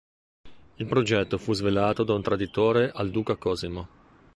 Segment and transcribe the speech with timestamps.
[0.77, 3.87] Il progetto fu svelato da un traditore al duca Cosimo.